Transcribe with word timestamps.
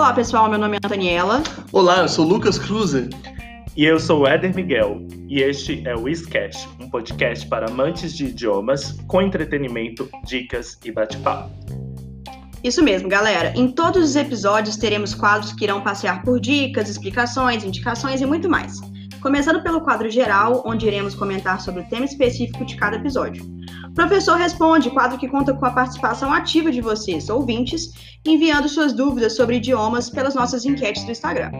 Olá, 0.00 0.14
pessoal. 0.14 0.48
Meu 0.48 0.58
nome 0.58 0.78
é 0.78 0.80
Daniela. 0.80 1.42
Olá, 1.72 1.98
eu 1.98 2.08
sou 2.08 2.24
Lucas 2.24 2.58
Cruze. 2.58 3.10
E 3.76 3.84
eu 3.84 4.00
sou 4.00 4.20
o 4.20 4.26
Éder 4.26 4.54
Miguel. 4.54 5.06
E 5.28 5.42
este 5.42 5.86
é 5.86 5.94
o 5.94 6.04
Whizcast, 6.04 6.66
um 6.80 6.88
podcast 6.88 7.46
para 7.46 7.68
amantes 7.68 8.16
de 8.16 8.24
idiomas, 8.24 8.92
com 9.06 9.20
entretenimento, 9.20 10.08
dicas 10.24 10.78
e 10.86 10.90
bate-papo. 10.90 11.50
Isso 12.64 12.82
mesmo, 12.82 13.10
galera. 13.10 13.52
Em 13.54 13.70
todos 13.70 14.02
os 14.02 14.16
episódios 14.16 14.78
teremos 14.78 15.14
quadros 15.14 15.52
que 15.52 15.64
irão 15.64 15.82
passear 15.82 16.22
por 16.22 16.40
dicas, 16.40 16.88
explicações, 16.88 17.62
indicações 17.62 18.22
e 18.22 18.26
muito 18.26 18.48
mais. 18.48 18.80
Começando 19.20 19.62
pelo 19.62 19.82
quadro 19.82 20.08
geral, 20.08 20.62
onde 20.64 20.86
iremos 20.86 21.14
comentar 21.14 21.60
sobre 21.60 21.82
o 21.82 21.88
tema 21.90 22.06
específico 22.06 22.64
de 22.64 22.74
cada 22.74 22.96
episódio. 22.96 23.44
Professor 23.94 24.36
Responde, 24.36 24.90
quadro 24.90 25.18
que 25.18 25.28
conta 25.28 25.52
com 25.52 25.66
a 25.66 25.70
participação 25.70 26.32
ativa 26.32 26.70
de 26.70 26.80
vocês, 26.80 27.28
ouvintes, 27.28 27.90
enviando 28.24 28.68
suas 28.68 28.92
dúvidas 28.92 29.34
sobre 29.34 29.56
idiomas 29.56 30.08
pelas 30.08 30.34
nossas 30.34 30.64
enquetes 30.64 31.04
do 31.04 31.10
Instagram. 31.10 31.50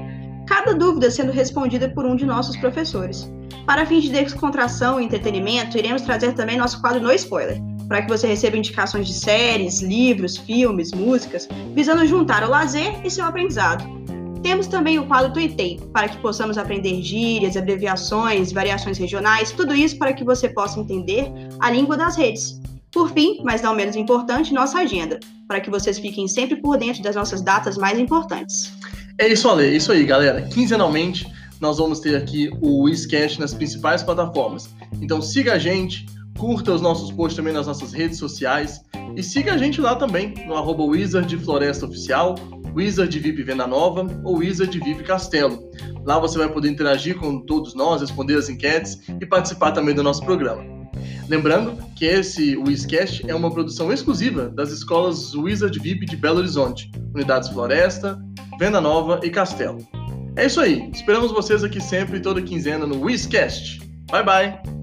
Cada 0.47 0.75
dúvida 0.75 1.11
sendo 1.11 1.33
respondida 1.33 1.89
por 1.89 2.05
um 2.05 2.17
de 2.17 2.25
nossos 2.25 2.57
professores. 2.57 3.31
Para 3.67 3.87
fins 3.87 4.05
de 4.05 4.11
descontração 4.11 5.01
e 5.01 5.05
entretenimento, 5.05 5.79
iremos 5.79 6.03
trazer 6.03 6.33
também 6.35 6.57
nosso 6.57 6.81
quadro 6.81 7.01
No 7.01 7.13
Spoiler, 7.13 7.61
para 7.89 8.03
que 8.03 8.09
você 8.09 8.27
receba 8.27 8.57
indicações 8.57 9.07
de 9.07 9.15
séries, 9.15 9.81
livros, 9.81 10.37
filmes, 10.37 10.93
músicas, 10.93 11.49
visando 11.75 12.07
juntar 12.07 12.43
o 12.45 12.51
lazer 12.51 13.05
e 13.05 13.11
seu 13.11 13.25
aprendizado. 13.25 14.00
Temos 14.43 14.67
também 14.67 14.99
o 14.99 15.07
quadro 15.07 15.33
Tuitei, 15.33 15.79
para 15.93 16.09
que 16.09 16.17
possamos 16.19 16.57
aprender 16.57 17.03
gírias, 17.03 17.57
abreviações, 17.57 18.53
variações 18.53 18.97
regionais, 18.97 19.53
tudo 19.53 19.75
isso 19.75 19.99
para 19.99 20.15
que 20.15 20.25
você 20.25 20.49
possa 20.49 20.81
entender 20.81 21.31
a 21.61 21.71
língua 21.71 21.97
das 21.97 22.17
redes. 22.17 22.59
Por 22.91 23.13
fim, 23.13 23.41
mas 23.45 23.61
não 23.63 23.75
menos 23.75 23.97
importante, 23.97 24.55
nossa 24.55 24.79
agenda, 24.79 25.21
para 25.47 25.61
que 25.61 25.71
vocês 25.71 25.99
fiquem 25.99 26.27
sempre 26.27 26.57
por 26.57 26.79
dentro 26.79 27.03
das 27.03 27.15
nossas 27.15 27.43
datas 27.43 27.77
mais 27.77 27.99
importantes. 27.99 28.73
É 29.19 29.29
isso, 29.29 29.49
Ale, 29.49 29.65
é 29.65 29.77
isso 29.77 29.93
aí, 29.93 30.05
galera. 30.05 30.43
Quinzenalmente, 30.43 31.31
nós 31.61 31.77
vamos 31.77 32.01
ter 32.01 32.17
aqui 32.17 32.51
o 32.63 32.85
Wizcast 32.85 33.39
nas 33.39 33.53
principais 33.53 34.03
plataformas. 34.03 34.71
Então 35.03 35.21
siga 35.21 35.53
a 35.53 35.59
gente, 35.59 36.07
curta 36.39 36.73
os 36.73 36.81
nossos 36.81 37.13
posts 37.13 37.37
também 37.37 37.53
nas 37.53 37.67
nossas 37.67 37.93
redes 37.93 38.19
sociais 38.19 38.81
e 39.15 39.23
siga 39.23 39.53
a 39.53 39.59
gente 39.59 39.81
lá 39.81 39.95
também, 39.95 40.35
no 40.47 40.57
arroba 40.57 40.83
Wizard 40.85 41.37
Floresta 41.39 41.85
Oficial, 41.85 42.35
Wizard 42.75 43.19
VIP 43.19 43.43
Venda 43.43 43.67
Nova 43.67 44.07
ou 44.25 44.39
Wizard 44.39 44.79
VIP 44.79 45.03
Castelo. 45.03 45.71
Lá 46.05 46.19
você 46.19 46.39
vai 46.39 46.49
poder 46.49 46.71
interagir 46.71 47.17
com 47.17 47.41
todos 47.41 47.75
nós, 47.75 48.01
responder 48.01 48.37
as 48.37 48.49
enquetes 48.49 49.01
e 49.21 49.27
participar 49.27 49.73
também 49.73 49.95
do 49.95 50.03
nosso 50.03 50.25
programa. 50.25 50.63
Lembrando 51.29 51.79
que 51.95 52.05
esse 52.05 52.57
Wizcast 52.57 53.25
é 53.29 53.35
uma 53.35 53.51
produção 53.51 53.93
exclusiva 53.93 54.49
das 54.49 54.71
escolas 54.71 55.35
Wizard 55.35 55.79
VIP 55.79 56.07
de 56.07 56.17
Belo 56.17 56.39
Horizonte, 56.39 56.91
Unidades 57.15 57.49
Floresta, 57.49 58.21
Venda 58.59 58.81
Nova 58.81 59.21
e 59.23 59.31
Castelo. 59.31 59.79
É 60.37 60.47
isso 60.47 60.61
aí, 60.61 60.91
esperamos 60.93 61.31
vocês 61.33 61.63
aqui 61.63 61.81
sempre, 61.81 62.21
toda 62.21 62.43
quinzena, 62.43 62.87
no 62.87 63.01
Wizcast. 63.03 63.81
Bye 64.11 64.25
bye! 64.25 64.80